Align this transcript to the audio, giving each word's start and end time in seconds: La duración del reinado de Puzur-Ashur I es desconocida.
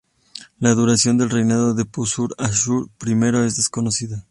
La 0.57 0.73
duración 0.73 1.19
del 1.19 1.29
reinado 1.29 1.75
de 1.75 1.85
Puzur-Ashur 1.85 2.89
I 3.05 3.45
es 3.45 3.55
desconocida. 3.55 4.19